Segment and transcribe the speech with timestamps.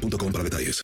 [0.00, 0.82] boostmobile.com para detalles.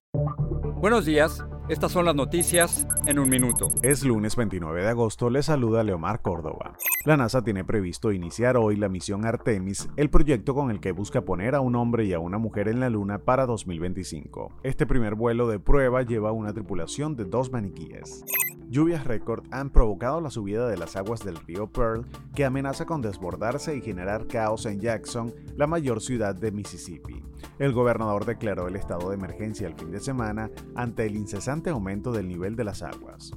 [0.80, 1.44] Buenos días.
[1.68, 3.66] Estas son las noticias en un minuto.
[3.82, 6.76] Es lunes 29 de agosto, le saluda Leomar Córdoba.
[7.04, 11.22] La NASA tiene previsto iniciar hoy la misión Artemis, el proyecto con el que busca
[11.22, 14.60] poner a un hombre y a una mujer en la Luna para 2025.
[14.62, 18.24] Este primer vuelo de prueba lleva una tripulación de dos maniquíes.
[18.68, 23.00] Lluvias récord han provocado la subida de las aguas del río Pearl, que amenaza con
[23.00, 27.22] desbordarse y generar caos en Jackson, la mayor ciudad de Mississippi.
[27.58, 32.10] El gobernador declaró el estado de emergencia el fin de semana ante el incesante aumento
[32.10, 33.32] del nivel de las aguas.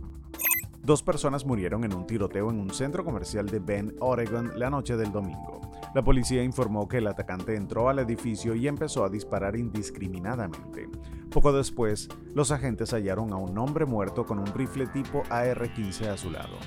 [0.90, 4.98] Dos personas murieron en un tiroteo en un centro comercial de Bend, Oregon, la noche
[4.98, 5.62] del domingo.
[5.94, 10.90] La policía informó que el atacante entró al edificio y empezó a disparar indiscriminadamente.
[11.30, 16.18] Poco después, los agentes hallaron a un hombre muerto con un rifle tipo AR-15 a
[16.18, 16.58] su lado.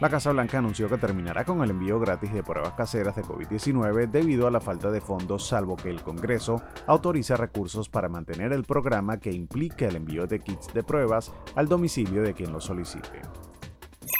[0.00, 4.10] La Casa Blanca anunció que terminará con el envío gratis de pruebas caseras de COVID-19
[4.10, 8.64] debido a la falta de fondos, salvo que el Congreso autoriza recursos para mantener el
[8.64, 13.22] programa que implica el envío de kits de pruebas al domicilio de quien lo solicite.